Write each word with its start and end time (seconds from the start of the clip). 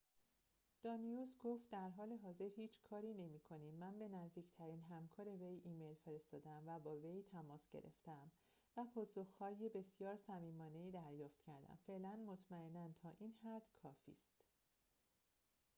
دانیوس 0.83 1.37
گفت 1.43 1.69
در 1.69 1.89
حال 1.89 2.13
حاضر 2.23 2.49
هیچ 2.55 2.81
کاری 2.83 3.13
نمی‌کنیم 3.13 3.75
من 3.75 3.99
به 3.99 4.07
نزدیکترین 4.07 4.81
همکار 4.81 5.27
وی 5.29 5.61
ایمیل 5.65 5.95
فرستاده‌ام 5.95 6.63
و 6.69 6.79
با 6.79 6.95
وی 6.95 7.23
تماس 7.31 7.69
گرفته‌ام 7.73 8.31
و 8.77 8.85
پاسخ‌های 9.15 9.69
بسیار 9.69 10.17
صمیمانه‌ای 10.17 10.91
دریافت 10.91 11.39
کردم 11.41 11.79
فعلاً 11.87 12.15
مطمئناً 12.27 12.89
تا 13.03 13.09
این 13.19 13.33
حد 13.43 13.63
کافی 13.81 14.11
است 14.11 14.45